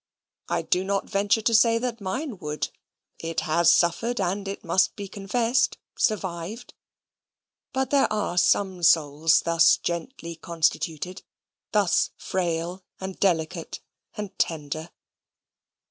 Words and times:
I 0.49 0.63
do 0.63 0.83
not 0.83 1.07
venture 1.07 1.43
to 1.43 1.53
say 1.53 1.77
that 1.77 2.01
mine 2.01 2.39
would; 2.39 2.69
it 3.19 3.41
has 3.41 3.71
suffered, 3.71 4.19
and, 4.19 4.47
it 4.47 4.63
must 4.63 4.95
be 4.95 5.07
confessed, 5.07 5.77
survived. 5.95 6.73
But 7.71 7.91
there 7.91 8.11
are 8.11 8.39
some 8.39 8.81
souls 8.81 9.41
thus 9.41 9.77
gently 9.77 10.35
constituted, 10.35 11.21
thus 11.71 12.09
frail, 12.17 12.83
and 12.99 13.19
delicate, 13.19 13.79
and 14.17 14.35
tender. 14.39 14.89